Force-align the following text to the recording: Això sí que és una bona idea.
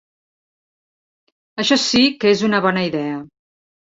Això 1.63 1.77
sí 1.83 2.01
que 2.23 2.31
és 2.37 2.43
una 2.47 2.65
bona 2.69 2.87
idea. 2.91 3.23